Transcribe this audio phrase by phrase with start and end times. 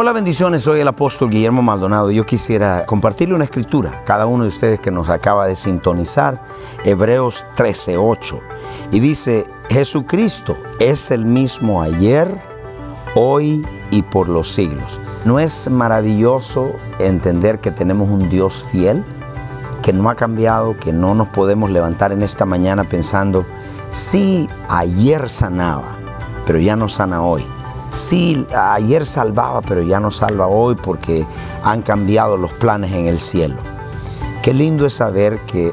[0.00, 2.12] Hola bendiciones, soy el apóstol Guillermo Maldonado.
[2.12, 6.40] Yo quisiera compartirle una escritura, cada uno de ustedes que nos acaba de sintonizar,
[6.84, 8.38] Hebreos 13:8.
[8.92, 12.32] Y dice, Jesucristo es el mismo ayer,
[13.16, 15.00] hoy y por los siglos.
[15.24, 19.04] ¿No es maravilloso entender que tenemos un Dios fiel,
[19.82, 23.46] que no ha cambiado, que no nos podemos levantar en esta mañana pensando,
[23.90, 25.98] sí, ayer sanaba,
[26.46, 27.44] pero ya no sana hoy?
[27.90, 31.26] Sí, ayer salvaba, pero ya no salva hoy porque
[31.62, 33.56] han cambiado los planes en el cielo.
[34.42, 35.72] Qué lindo es saber que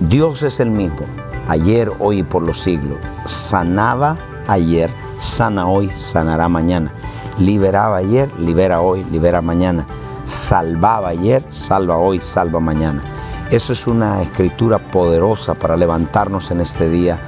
[0.00, 1.06] Dios es el mismo,
[1.48, 2.98] ayer, hoy y por los siglos.
[3.24, 6.92] Sanaba ayer, sana hoy, sanará mañana.
[7.38, 9.86] Liberaba ayer, libera hoy, libera mañana.
[10.24, 13.02] Salvaba ayer, salva hoy, salva mañana.
[13.50, 17.20] Eso es una escritura poderosa para levantarnos en este día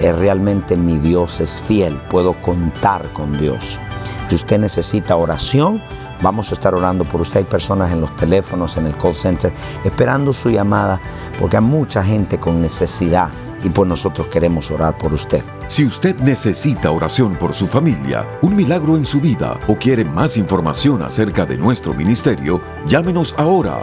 [0.00, 3.80] realmente mi Dios es fiel, puedo contar con Dios.
[4.26, 5.82] Si usted necesita oración,
[6.20, 7.38] vamos a estar orando por usted.
[7.38, 9.52] Hay personas en los teléfonos, en el call center,
[9.84, 11.00] esperando su llamada,
[11.38, 13.30] porque hay mucha gente con necesidad
[13.62, 15.42] y pues nosotros queremos orar por usted.
[15.66, 20.36] Si usted necesita oración por su familia, un milagro en su vida o quiere más
[20.36, 23.82] información acerca de nuestro ministerio, llámenos ahora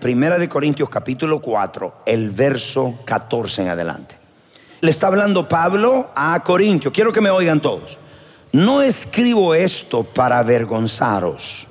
[0.00, 4.16] Primera de Corintios capítulo 4, el verso 14 en adelante.
[4.80, 6.94] Le está hablando Pablo a Corintios.
[6.94, 7.98] Quiero que me oigan todos.
[8.52, 11.66] No escribo esto para avergonzaros,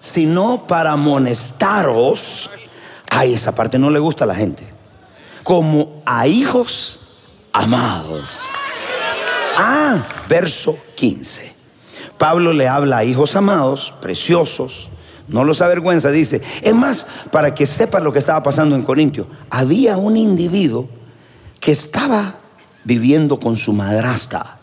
[0.00, 2.50] sino para amonestaros.
[3.10, 4.64] Ay, esa parte no le gusta a la gente.
[5.44, 6.98] Como a hijos
[7.52, 8.40] amados.
[9.56, 11.54] Ah, verso 15.
[12.18, 14.90] Pablo le habla a hijos amados, preciosos,
[15.28, 16.40] no los avergüenza, dice.
[16.62, 20.88] Es más, para que sepan lo que estaba pasando en Corintio, había un individuo
[21.60, 22.36] que estaba
[22.84, 24.58] viviendo con su madrasta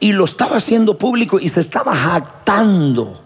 [0.00, 3.22] y lo estaba haciendo público y se estaba jactando.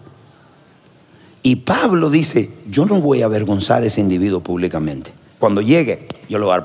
[1.43, 5.11] Y Pablo dice, yo no voy a avergonzar a ese individuo públicamente.
[5.39, 6.55] Cuando llegue, yo lo voy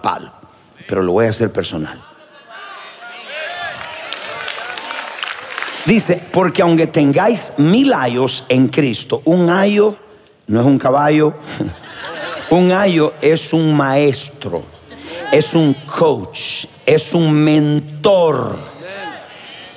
[0.87, 2.00] pero lo voy a hacer personal.
[5.87, 9.97] Dice, porque aunque tengáis mil años en Cristo, un ayo
[10.49, 11.35] no es un caballo,
[12.51, 14.65] un ayo es un maestro,
[15.31, 18.77] es un coach, es un mentor.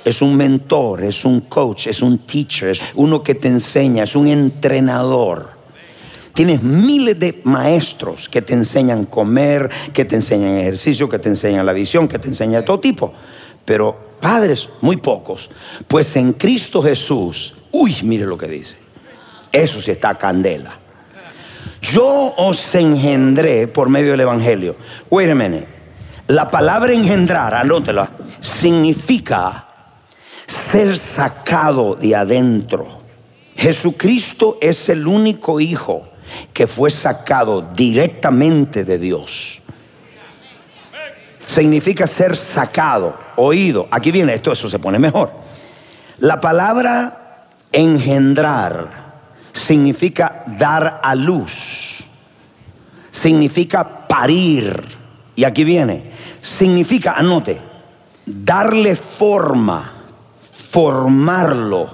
[0.02, 4.16] Es un mentor, es un coach, es un teacher, es uno que te enseña, es
[4.16, 5.50] un entrenador.
[6.32, 11.66] Tienes miles de maestros que te enseñan comer, que te enseñan ejercicio, que te enseñan
[11.66, 13.12] la visión, que te enseñan todo tipo.
[13.64, 15.50] Pero Padres, muy pocos.
[15.88, 18.76] Pues en Cristo Jesús, uy, mire lo que dice.
[19.50, 20.76] Eso sí está candela.
[21.80, 24.76] Yo os engendré por medio del Evangelio.
[25.08, 25.66] Wait a minute.
[26.28, 29.66] La palabra engendrar, anótela, significa
[30.46, 32.86] ser sacado de adentro.
[33.56, 36.06] Jesucristo es el único hijo
[36.52, 39.62] que fue sacado directamente de Dios
[41.50, 43.88] significa ser sacado, oído.
[43.90, 45.32] Aquí viene esto, eso se pone mejor.
[46.18, 48.88] La palabra engendrar
[49.52, 52.06] significa dar a luz,
[53.10, 54.80] significa parir.
[55.34, 57.60] Y aquí viene, significa, anote,
[58.26, 59.90] darle forma,
[60.70, 61.90] formarlo,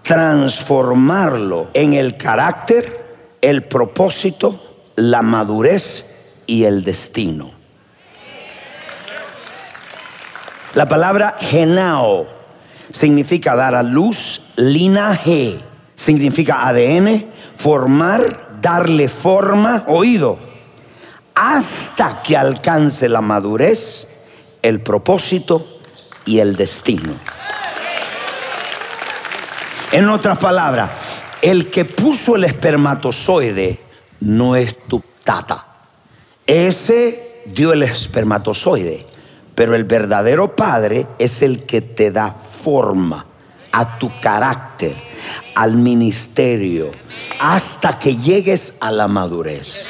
[0.00, 4.58] transformarlo en el carácter, el propósito,
[4.94, 6.14] la madurez
[6.46, 7.55] y el destino.
[10.76, 12.26] La palabra genao
[12.90, 15.58] significa dar a luz, linaje
[15.94, 17.24] significa ADN,
[17.56, 20.38] formar, darle forma, oído,
[21.34, 24.08] hasta que alcance la madurez,
[24.60, 25.66] el propósito
[26.26, 27.14] y el destino.
[29.92, 30.90] En otras palabras,
[31.40, 33.80] el que puso el espermatozoide
[34.20, 35.68] no es tu tata.
[36.46, 39.15] Ese dio el espermatozoide
[39.56, 43.26] Pero el verdadero padre es el que te da forma
[43.72, 44.94] a tu carácter,
[45.56, 46.90] al ministerio,
[47.40, 49.86] hasta que llegues a la madurez.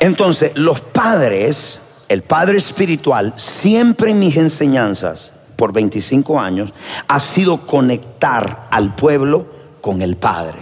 [0.00, 6.72] Entonces, los padres, el padre espiritual, siempre en mis enseñanzas, por 25 años,
[7.08, 9.46] ha sido conectar al pueblo
[9.80, 10.58] con el Padre.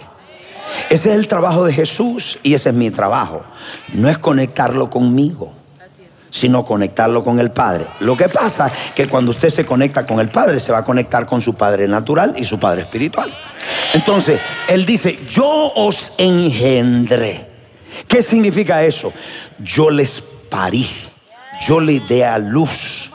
[0.89, 3.43] Ese es el trabajo de Jesús y ese es mi trabajo.
[3.93, 5.53] No es conectarlo conmigo,
[6.35, 7.87] sino conectarlo con el Padre.
[8.01, 10.85] Lo que pasa es que cuando usted se conecta con el Padre, se va a
[10.85, 13.33] conectar con su Padre natural y su Padre espiritual.
[13.93, 15.47] Entonces, Él dice, yo
[15.77, 17.47] os engendré.
[18.09, 19.13] ¿Qué significa eso?
[19.61, 20.21] Yo les
[20.51, 20.85] parí,
[21.69, 23.13] yo les di a luz,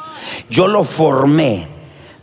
[0.49, 1.67] yo los formé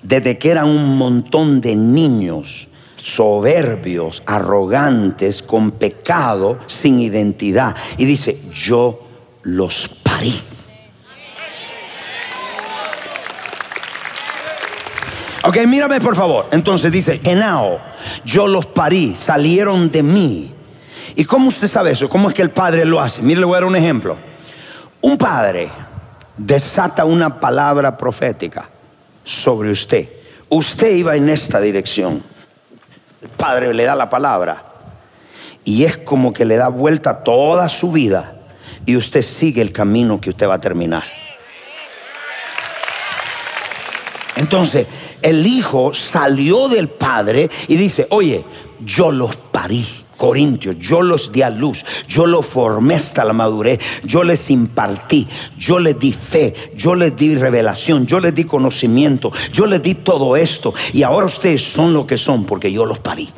[0.02, 7.76] desde que eran un montón de niños soberbios, arrogantes, con pecado, sin identidad.
[7.98, 8.98] Y dice, yo
[9.42, 10.34] los parí.
[15.46, 16.46] Ok, mírame por favor.
[16.50, 17.78] Entonces dice, Enao,
[18.24, 20.52] yo los parí, salieron de mí.
[21.14, 22.08] ¿Y cómo usted sabe eso?
[22.08, 23.22] ¿Cómo es que el padre lo hace?
[23.22, 24.16] Mire, le voy a dar un ejemplo.
[25.02, 25.70] Un padre
[26.36, 28.68] desata una palabra profética
[29.22, 30.08] sobre usted.
[30.48, 32.24] Usted iba en esta dirección.
[33.22, 34.64] El padre le da la palabra.
[35.62, 38.34] Y es como que le da vuelta toda su vida.
[38.84, 41.04] Y usted sigue el camino que usted va a terminar.
[44.36, 44.86] Entonces,
[45.26, 48.44] el hijo salió del padre y dice, oye,
[48.84, 49.84] yo los parí.
[50.16, 55.28] Corintios, yo los di a luz, yo los formé hasta la madurez, yo les impartí,
[55.58, 59.94] yo les di fe, yo les di revelación, yo les di conocimiento, yo les di
[59.94, 63.28] todo esto y ahora ustedes son lo que son porque yo los parí.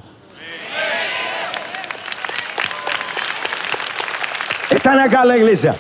[4.70, 5.75] ¿Están acá en la iglesia?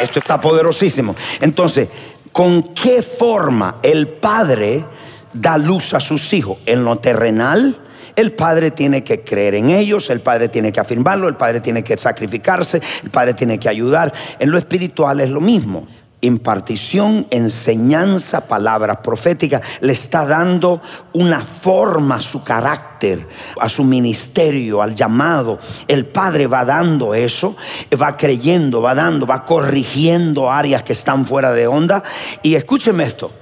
[0.00, 1.16] Esto está poderosísimo.
[1.40, 1.88] Entonces,
[2.30, 4.84] ¿con qué forma el Padre
[5.32, 6.58] da luz a sus hijos?
[6.66, 7.78] En lo terrenal,
[8.16, 11.82] el padre tiene que creer en ellos, el padre tiene que afirmarlo, el padre tiene
[11.82, 14.12] que sacrificarse, el padre tiene que ayudar.
[14.38, 15.88] En lo espiritual es lo mismo.
[16.20, 20.80] Impartición, enseñanza, palabras proféticas, le está dando
[21.14, 23.26] una forma a su carácter,
[23.60, 25.58] a su ministerio, al llamado.
[25.88, 27.56] El Padre va dando eso,
[28.00, 32.04] va creyendo, va dando, va corrigiendo áreas que están fuera de onda.
[32.40, 33.32] Y escúcheme esto,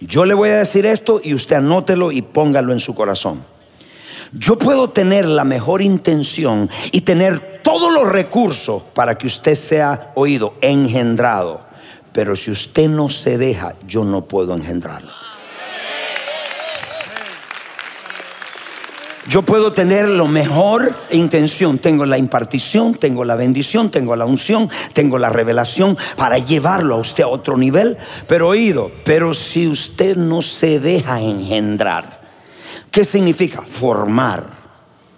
[0.00, 3.44] yo le voy a decir esto y usted anótelo y póngalo en su corazón.
[4.32, 10.12] Yo puedo tener la mejor intención y tener todos los recursos para que usted sea
[10.14, 11.66] oído, engendrado.
[12.12, 15.19] Pero si usted no se deja, yo no puedo engendrarlo.
[19.30, 21.78] Yo puedo tener la mejor intención.
[21.78, 26.98] Tengo la impartición, tengo la bendición, tengo la unción, tengo la revelación para llevarlo a
[26.98, 27.96] usted a otro nivel.
[28.26, 32.18] Pero oído, pero si usted no se deja engendrar,
[32.90, 33.62] ¿Qué significa?
[33.62, 34.48] Formar.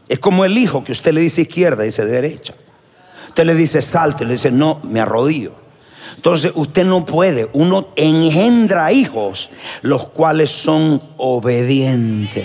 [0.06, 2.52] Es como el hijo que usted le dice izquierda y dice derecha.
[3.28, 5.54] Usted le dice salte, le dice no, me arrodillo.
[6.16, 9.48] Entonces usted no puede, uno engendra hijos
[9.80, 12.44] los cuales son obedientes.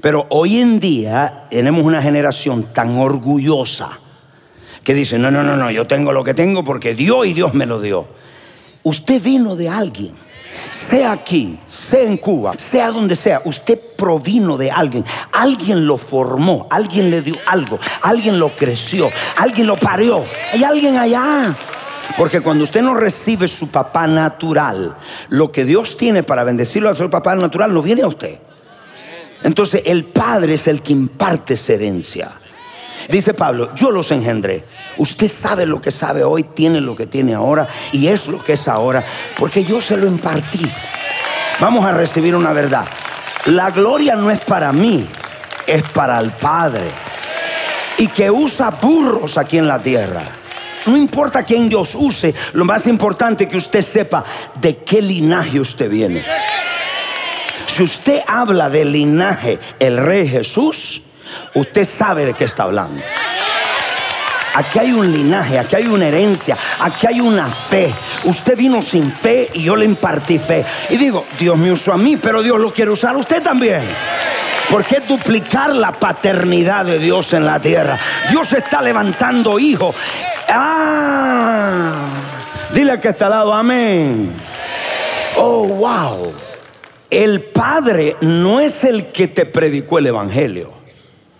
[0.00, 3.98] Pero hoy en día tenemos una generación tan orgullosa
[4.84, 7.54] que dice, no, no, no, no, yo tengo lo que tengo porque Dios y Dios
[7.54, 8.08] me lo dio.
[8.82, 10.14] Usted vino de alguien.
[10.70, 16.66] sea aquí, sea en Cuba, sea donde sea, usted provino de alguien, alguien lo formó,
[16.70, 21.54] alguien le dio algo, alguien lo creció, alguien lo parió, hay alguien allá.
[22.16, 24.96] Porque cuando usted no recibe su papá natural,
[25.28, 28.38] lo que Dios tiene para bendecirlo a su papá natural no viene a usted.
[29.42, 32.30] Entonces el Padre es el que imparte esa herencia.
[33.08, 34.64] Dice Pablo, yo los engendré.
[35.00, 38.52] Usted sabe lo que sabe hoy, tiene lo que tiene ahora y es lo que
[38.52, 39.02] es ahora,
[39.38, 40.70] porque yo se lo impartí.
[41.58, 42.84] Vamos a recibir una verdad.
[43.46, 45.06] La gloria no es para mí,
[45.66, 46.84] es para el Padre.
[47.96, 50.20] Y que usa burros aquí en la tierra.
[50.84, 54.22] No importa quién Dios use, lo más importante es que usted sepa
[54.60, 56.22] de qué linaje usted viene.
[57.64, 61.00] Si usted habla del linaje el rey Jesús,
[61.54, 63.02] usted sabe de qué está hablando.
[64.60, 67.94] Aquí hay un linaje, aquí hay una herencia, aquí hay una fe.
[68.24, 70.62] Usted vino sin fe y yo le impartí fe.
[70.90, 73.80] Y digo, Dios me usó a mí, pero Dios lo quiere usar a usted también.
[74.70, 77.98] ¿Por qué duplicar la paternidad de Dios en la tierra?
[78.30, 79.94] Dios está levantando hijos.
[80.50, 81.94] Ah,
[82.74, 84.30] dile que está al lado, amén.
[85.36, 86.34] Oh, wow.
[87.08, 90.79] El Padre no es el que te predicó el Evangelio.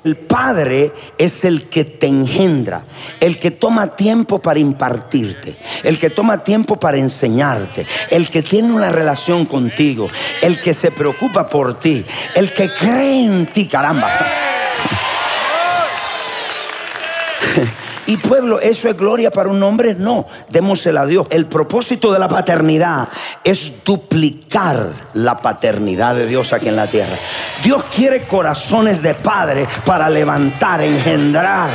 [0.02, 2.83] El Padre es el que te engendra,
[3.21, 5.54] el que toma tiempo para impartirte,
[5.85, 10.09] el que toma tiempo para enseñarte, el que tiene una relación contigo,
[10.40, 12.04] el que se preocupa por ti,
[12.35, 14.09] el que cree en ti, caramba.
[18.11, 19.95] Y pueblo, ¿eso es gloria para un hombre?
[19.95, 21.29] No, démosela a Dios.
[21.31, 23.09] El propósito de la paternidad
[23.45, 27.14] es duplicar la paternidad de Dios aquí en la tierra.
[27.62, 31.71] Dios quiere corazones de padre para levantar, engendrar,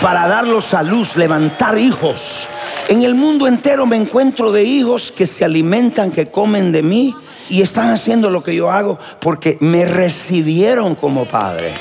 [0.00, 2.46] para darlos a luz, levantar hijos.
[2.86, 7.16] En el mundo entero me encuentro de hijos que se alimentan, que comen de mí
[7.48, 11.72] y están haciendo lo que yo hago porque me recibieron como padre.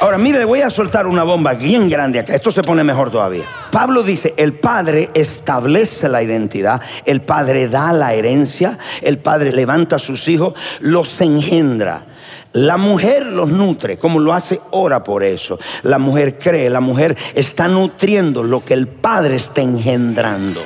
[0.00, 2.34] Ahora, mire, le voy a soltar una bomba bien grande acá.
[2.34, 3.44] Esto se pone mejor todavía.
[3.70, 9.96] Pablo dice, el padre establece la identidad, el padre da la herencia, el padre levanta
[9.96, 12.04] a sus hijos, los engendra.
[12.52, 15.58] La mujer los nutre, como lo hace, ora por eso.
[15.82, 20.60] La mujer cree, la mujer está nutriendo lo que el padre está engendrando.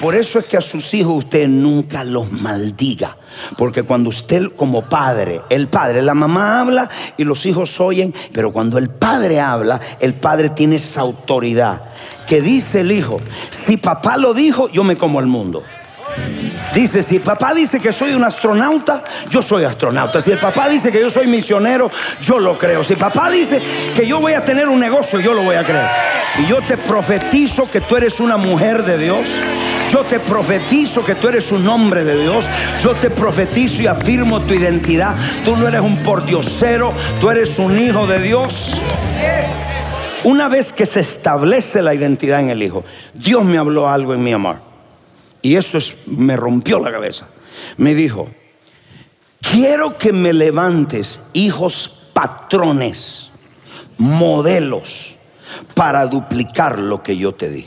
[0.00, 3.16] Por eso es que a sus hijos usted nunca los maldiga.
[3.56, 8.52] Porque cuando usted como padre, el padre, la mamá habla y los hijos oyen, pero
[8.52, 11.82] cuando el padre habla, el padre tiene esa autoridad.
[12.26, 15.62] Que dice el hijo, si papá lo dijo, yo me como el mundo.
[16.76, 20.20] Dice, si papá dice que soy un astronauta, yo soy astronauta.
[20.20, 21.90] Si el papá dice que yo soy misionero,
[22.20, 22.84] yo lo creo.
[22.84, 23.62] Si papá dice
[23.96, 25.86] que yo voy a tener un negocio, yo lo voy a creer.
[26.38, 29.26] Y yo te profetizo que tú eres una mujer de Dios.
[29.90, 32.46] Yo te profetizo que tú eres un hombre de Dios.
[32.82, 35.14] Yo te profetizo y afirmo tu identidad.
[35.46, 36.92] Tú no eres un pordiosero,
[37.22, 38.74] tú eres un hijo de Dios.
[40.24, 44.22] Una vez que se establece la identidad en el hijo, Dios me habló algo en
[44.22, 44.65] mi amor.
[45.42, 47.28] Y esto me rompió la cabeza.
[47.76, 48.28] Me dijo,
[49.40, 53.30] quiero que me levantes hijos patrones,
[53.98, 55.18] modelos,
[55.74, 57.66] para duplicar lo que yo te di.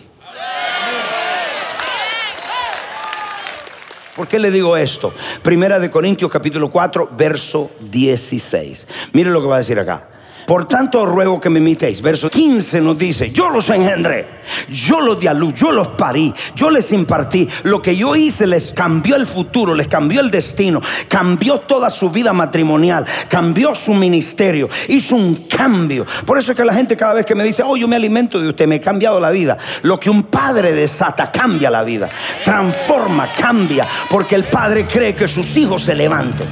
[4.15, 5.13] ¿Por qué le digo esto?
[5.41, 8.87] Primera de Corintios capítulo 4, verso 16.
[9.13, 10.08] Mire lo que va a decir acá.
[10.49, 12.01] Por tanto ruego que me imitéis.
[12.01, 14.25] Verso 15 nos dice, yo los engendré,
[14.67, 17.47] yo los di a luz, yo los parí, yo les impartí.
[17.65, 22.09] Lo que yo hice les cambió el futuro, les cambió el destino, cambió toda su
[22.09, 26.03] vida matrimonial, cambió su ministerio, hizo un cambio.
[26.25, 28.39] Por eso es que la gente cada vez que me dice, oh, yo me alimento
[28.39, 29.55] de usted, me he cambiado la vida.
[29.83, 32.09] Lo que un padre desata cambia la vida,
[32.43, 36.47] transforma, cambia, porque el padre cree que sus hijos se levanten.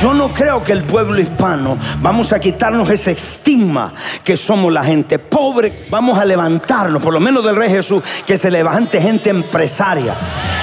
[0.00, 4.84] Yo no creo que el pueblo hispano vamos a quitarnos ese estigma que somos la
[4.84, 5.72] gente pobre.
[5.90, 10.14] Vamos a levantarnos, por lo menos del Rey Jesús, que se levante gente empresaria,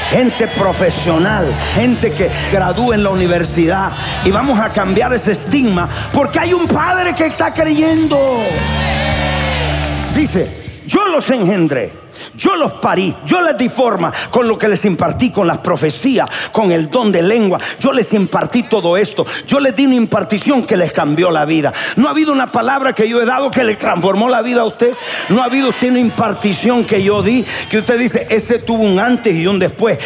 [0.09, 3.91] gente profesional, gente que gradúe en la universidad.
[4.23, 8.39] Y vamos a cambiar ese estigma porque hay un padre que está creyendo.
[10.15, 12.04] Dice, yo los engendré
[12.37, 16.29] yo los parí, yo les di forma con lo que les impartí, con las profecías,
[16.51, 17.59] con el don de lengua.
[17.79, 19.25] Yo les impartí todo esto.
[19.47, 21.73] Yo les di una impartición que les cambió la vida.
[21.95, 24.65] No ha habido una palabra que yo he dado que le transformó la vida a
[24.65, 24.93] usted.
[25.29, 28.99] No ha habido usted una impartición que yo di, que usted dice, ese tuvo un
[28.99, 29.97] antes y un después.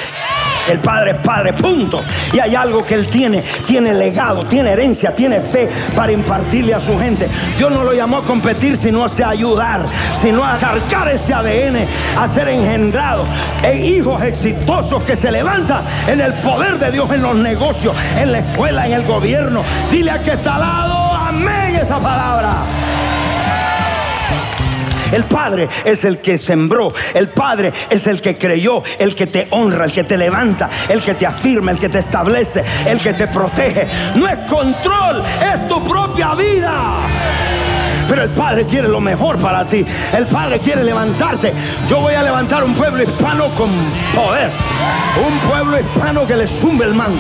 [0.70, 2.02] El Padre es Padre, punto.
[2.34, 6.80] Y hay algo que Él tiene, tiene legado, tiene herencia, tiene fe para impartirle a
[6.80, 7.28] su gente.
[7.58, 9.86] Dios no lo llamó a competir, sino a ayudar,
[10.22, 13.26] sino a cargar ese ADN, a ser engendrado
[13.64, 18.32] en hijos exitosos que se levantan en el poder de Dios en los negocios, en
[18.32, 19.64] la escuela, en el gobierno.
[19.92, 22.52] Dile a que está al lado, amén esa palabra.
[25.12, 26.94] El Padre es el que sembró.
[27.14, 31.02] El Padre es el que creyó, el que te honra, el que te levanta, el
[31.02, 33.88] que te afirma, el que te establece, el que te protege.
[34.16, 36.98] No es control, es tu propia vida.
[38.10, 39.86] Pero el Padre quiere lo mejor para ti.
[40.18, 41.54] El Padre quiere levantarte.
[41.88, 43.70] Yo voy a levantar un pueblo hispano con
[44.16, 44.50] poder.
[45.24, 47.20] Un pueblo hispano que le zumbe el mango.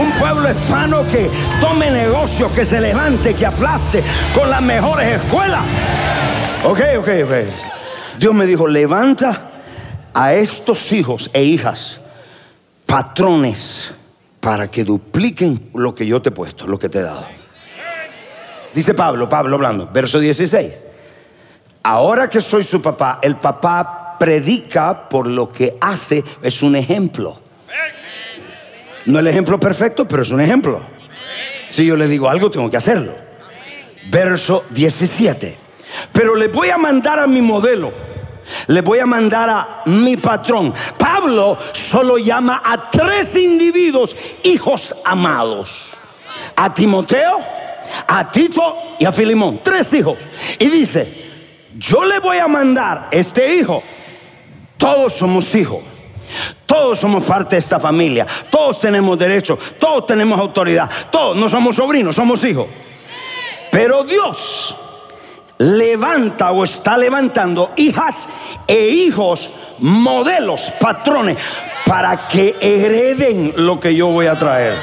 [0.00, 1.28] Un pueblo hispano que
[1.60, 4.02] tome negocios, que se levante, que aplaste
[4.32, 5.62] con las mejores escuelas.
[6.64, 7.32] Ok, ok, ok.
[8.18, 9.50] Dios me dijo, levanta
[10.14, 12.00] a estos hijos e hijas,
[12.86, 13.92] patrones,
[14.38, 17.26] para que dupliquen lo que yo te he puesto, lo que te he dado.
[18.74, 20.82] Dice Pablo, Pablo hablando, verso 16.
[21.82, 27.40] Ahora que soy su papá, el papá predica por lo que hace, es un ejemplo.
[29.06, 30.80] No el ejemplo perfecto, pero es un ejemplo.
[31.70, 33.14] Si yo le digo algo, tengo que hacerlo.
[34.10, 35.61] Verso 17.
[36.12, 37.92] Pero le voy a mandar a mi modelo.
[38.66, 40.72] Le voy a mandar a mi patrón.
[40.98, 45.96] Pablo solo llama a tres individuos hijos amados.
[46.56, 47.38] A Timoteo,
[48.06, 49.60] a Tito y a Filimón.
[49.62, 50.18] Tres hijos.
[50.58, 51.22] Y dice,
[51.76, 53.82] yo le voy a mandar este hijo.
[54.76, 55.80] Todos somos hijos.
[56.66, 58.26] Todos somos parte de esta familia.
[58.50, 59.58] Todos tenemos derecho.
[59.78, 60.90] Todos tenemos autoridad.
[61.10, 62.66] Todos no somos sobrinos, somos hijos.
[63.70, 64.76] Pero Dios
[65.62, 68.28] levanta o está levantando hijas
[68.66, 71.38] e hijos, modelos, patrones,
[71.86, 74.74] para que hereden lo que yo voy a traer.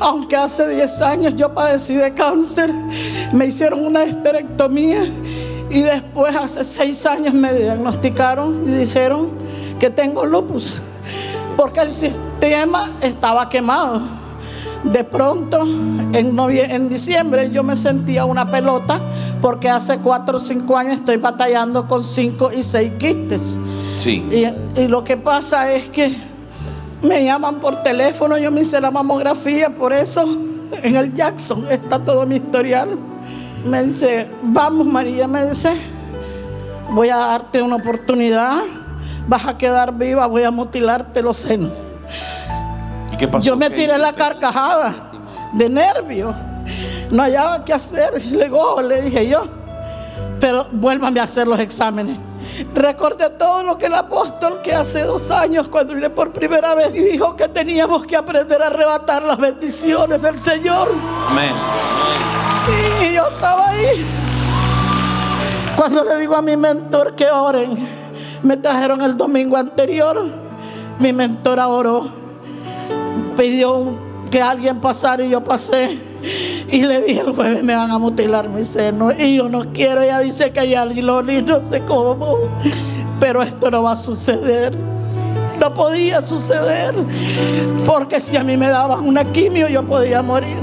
[0.00, 2.72] Aunque hace 10 años yo padecí de cáncer,
[3.32, 5.04] me hicieron una esterectomía
[5.70, 9.30] y después hace 6 años me diagnosticaron y dijeron
[9.78, 10.82] que tengo lupus
[11.56, 14.00] porque el sistema estaba quemado.
[14.82, 18.98] De pronto, en, en diciembre yo me sentía una pelota
[19.42, 23.60] porque hace 4 o 5 años estoy batallando con 5 y 6 quistes.
[23.96, 24.26] Sí.
[24.32, 26.29] Y, y lo que pasa es que
[27.02, 30.24] me llaman por teléfono, yo me hice la mamografía, por eso
[30.82, 32.88] en el Jackson está todo mi historial.
[33.64, 35.70] Me dice, vamos María, me dice,
[36.90, 38.56] voy a darte una oportunidad,
[39.28, 41.70] vas a quedar viva, voy a mutilarte los senos.
[43.12, 43.46] ¿Y qué pasó?
[43.46, 44.94] Yo me ¿Qué tiré la carcajada
[45.52, 46.34] de nervio.
[47.10, 48.24] No hallaba qué hacer.
[48.30, 49.42] Le "Oh", le dije yo,
[50.40, 52.16] pero vuélvame a hacer los exámenes.
[52.74, 56.92] Recordé todo lo que el apóstol que hace dos años cuando vine por primera vez
[56.92, 60.90] dijo que teníamos que aprender a arrebatar las bendiciones del Señor.
[61.28, 61.54] Amén.
[63.00, 64.06] Y, y yo estaba ahí.
[65.76, 67.70] Cuando le digo a mi mentor que oren,
[68.42, 70.50] me trajeron el domingo anterior
[71.00, 72.06] mi mentora oró,
[73.34, 73.98] pidió
[74.30, 75.98] que alguien pasara y yo pasé.
[76.70, 79.10] Y le dije el jueves me van a mutilar mi seno.
[79.12, 80.02] Y yo no quiero.
[80.02, 82.36] Ella dice que hay alguien, no sé cómo.
[83.18, 84.72] Pero esto no va a suceder.
[85.58, 86.94] No podía suceder.
[87.84, 90.58] Porque si a mí me daban una quimio, yo podía morir.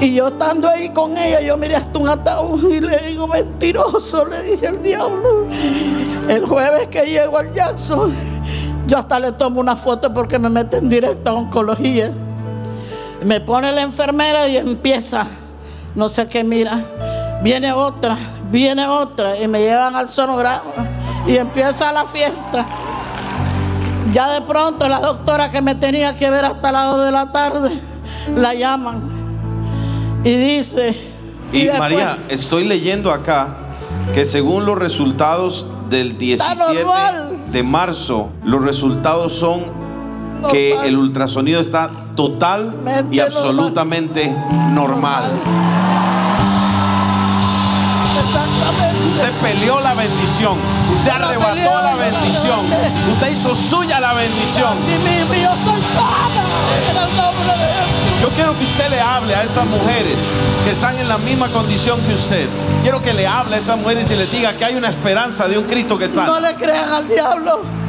[0.00, 4.24] Y yo estando ahí con ella, yo miré hasta un ataúd y le digo, mentiroso,
[4.24, 5.46] le dije al diablo.
[6.26, 8.14] El jueves que llego al Jackson,
[8.86, 12.10] yo hasta le tomo una foto porque me meten directo a oncología.
[13.24, 15.26] Me pone la enfermera y empieza,
[15.94, 16.78] no sé qué mira.
[17.42, 18.16] Viene otra,
[18.50, 20.62] viene otra y me llevan al sonograma
[21.26, 22.66] y empieza la fiesta.
[24.12, 27.32] Ya de pronto la doctora que me tenía que ver hasta las 2 de la
[27.32, 27.70] tarde,
[28.36, 29.00] la llaman
[30.24, 30.98] y dice...
[31.52, 33.56] Y, María, estoy leyendo acá
[34.14, 36.84] que según los resultados del 17
[37.48, 39.62] de marzo, los resultados son
[40.50, 42.74] que el ultrasonido está total
[43.10, 44.30] y absolutamente
[44.74, 45.24] normal.
[49.10, 50.58] Usted peleó la bendición.
[50.98, 52.60] Usted arrebató la bendición.
[53.14, 54.68] Usted hizo suya la bendición.
[58.20, 60.28] Yo quiero que usted le hable a esas mujeres
[60.64, 62.46] que están en la misma condición que usted.
[62.82, 65.56] Quiero que le hable a esas mujeres y les diga que hay una esperanza de
[65.56, 66.26] un Cristo que sana.
[66.26, 67.79] No le crean al diablo.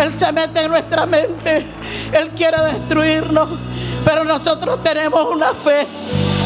[0.00, 1.66] Él se mete en nuestra mente.
[2.12, 3.48] Él quiere destruirnos.
[4.04, 5.86] Pero nosotros tenemos una fe.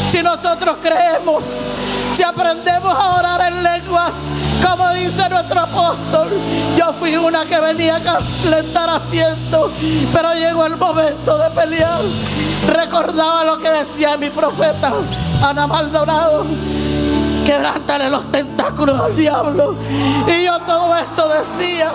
[0.09, 1.43] Si nosotros creemos,
[2.11, 4.27] si aprendemos a orar en lenguas,
[4.61, 6.29] como dice nuestro apóstol,
[6.77, 9.71] yo fui una que venía a calentar asiento,
[10.13, 12.01] pero llegó el momento de pelear.
[12.67, 14.93] Recordaba lo que decía mi profeta
[15.41, 16.45] Ana Maldonado
[17.45, 19.75] quebrántale los tentáculos al diablo.
[20.27, 21.91] Y yo todo eso decía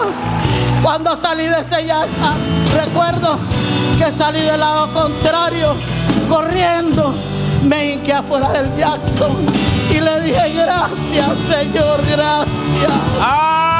[0.83, 2.35] cuando salí de ese yaka.
[2.75, 3.37] Recuerdo
[3.99, 5.75] que salí del lado contrario,
[6.29, 7.13] corriendo.
[7.65, 9.37] Me hinqué afuera del Jackson
[9.91, 12.93] y le dije gracias, Señor, gracias.
[13.21, 13.80] Amén.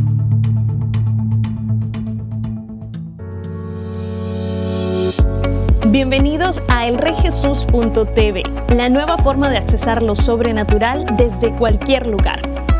[5.91, 12.39] Bienvenidos a elreyjesus.tv, la nueva forma de accesar lo sobrenatural desde cualquier lugar.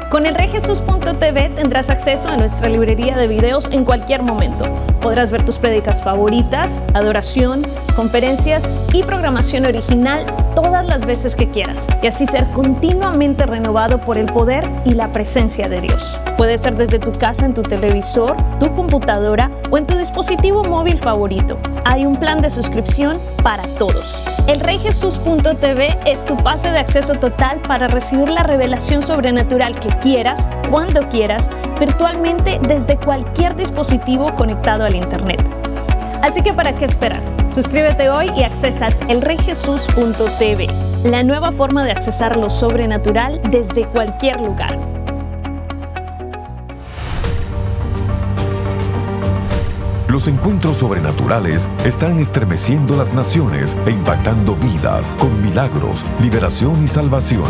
[0.09, 4.63] Con el Rejesus.tv tendrás acceso a nuestra librería de videos en cualquier momento.
[5.01, 11.87] Podrás ver tus prédicas favoritas, adoración, conferencias y programación original todas las veces que quieras
[12.01, 16.19] y así ser continuamente renovado por el poder y la presencia de Dios.
[16.37, 20.99] Puede ser desde tu casa, en tu televisor, tu computadora o en tu dispositivo móvil
[20.99, 21.57] favorito.
[21.85, 24.23] Hay un plan de suscripción para todos.
[24.47, 30.47] El Reyjesus.tv es tu pase de acceso total para recibir la revelación sobrenatural que quieras,
[30.69, 31.49] cuando quieras,
[31.81, 35.43] virtualmente desde cualquier dispositivo conectado al Internet.
[36.21, 37.19] Así que ¿para qué esperar?
[37.51, 40.67] Suscríbete hoy y accesa elreyjesus.tv,
[41.03, 44.77] la nueva forma de accesar lo sobrenatural desde cualquier lugar.
[50.07, 57.49] Los encuentros sobrenaturales están estremeciendo las naciones e impactando vidas con milagros, liberación y salvación.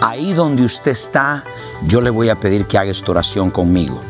[0.00, 1.44] Ahí donde usted está,
[1.86, 4.02] yo le voy a pedir que haga esta oración conmigo.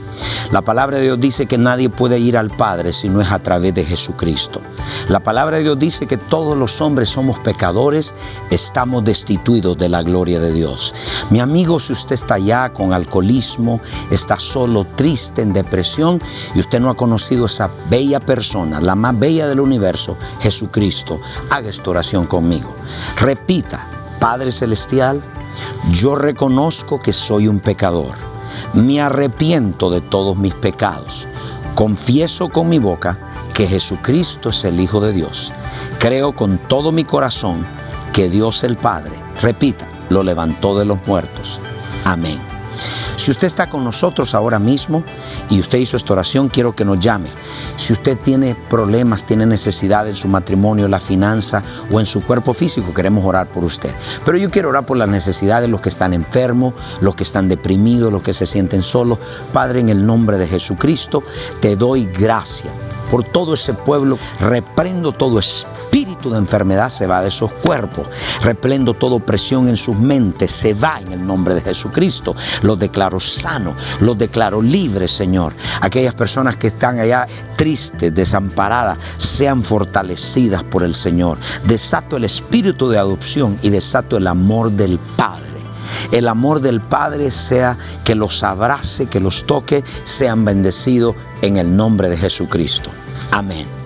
[0.52, 3.38] La palabra de Dios dice que nadie puede ir al Padre si no es a
[3.38, 4.60] través de Jesucristo.
[5.08, 8.14] La palabra de Dios dice que todos los hombres somos pecadores,
[8.50, 10.94] estamos destituidos de la gloria de Dios.
[11.30, 16.20] Mi amigo, si usted está allá con alcoholismo, está solo, triste, en depresión
[16.54, 21.20] y usted no ha conocido esa bella persona, la más bella del universo, Jesucristo,
[21.50, 22.74] haga esta oración conmigo.
[23.20, 23.86] Repita,
[24.20, 25.22] Padre Celestial,
[25.90, 28.34] yo reconozco que soy un pecador
[28.74, 31.28] me arrepiento de todos mis pecados.
[31.74, 33.18] Confieso con mi boca
[33.52, 35.52] que Jesucristo es el Hijo de Dios.
[35.98, 37.66] Creo con todo mi corazón
[38.12, 41.60] que Dios el Padre, repita, lo levantó de los muertos.
[42.04, 42.53] Amén.
[43.24, 45.02] Si usted está con nosotros ahora mismo
[45.48, 47.30] y usted hizo esta oración, quiero que nos llame.
[47.76, 52.52] Si usted tiene problemas, tiene necesidad en su matrimonio, la finanza o en su cuerpo
[52.52, 53.88] físico, queremos orar por usted.
[54.26, 57.48] Pero yo quiero orar por las necesidades de los que están enfermos, los que están
[57.48, 59.18] deprimidos, los que se sienten solos.
[59.54, 61.22] Padre, en el nombre de Jesucristo,
[61.60, 62.74] te doy gracias
[63.10, 64.18] por todo ese pueblo.
[64.38, 68.06] Reprendo todo espíritu de enfermedad, se va de esos cuerpos.
[68.42, 72.34] Reprendo toda opresión en sus mentes, se va en el nombre de Jesucristo.
[72.62, 75.54] Los declaro sanos, los declaro libres, Señor.
[75.80, 81.38] Aquellas personas que están allá tristes, desamparadas, sean fortalecidas por el Señor.
[81.64, 85.54] Desato el espíritu de adopción y desato el amor del Padre
[86.12, 91.74] el amor del Padre sea que los abrace, que los toque, sean bendecidos en el
[91.76, 92.90] nombre de Jesucristo.
[93.30, 93.83] Amén.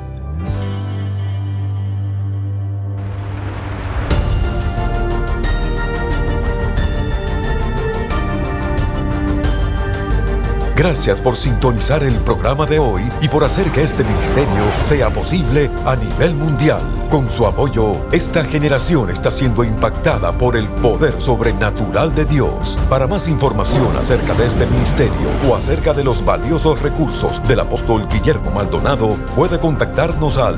[10.81, 15.69] Gracias por sintonizar el programa de hoy y por hacer que este ministerio sea posible
[15.85, 16.81] a nivel mundial.
[17.11, 22.79] Con su apoyo, esta generación está siendo impactada por el poder sobrenatural de Dios.
[22.89, 28.07] Para más información acerca de este ministerio o acerca de los valiosos recursos del apóstol
[28.09, 30.57] Guillermo Maldonado, puede contactarnos al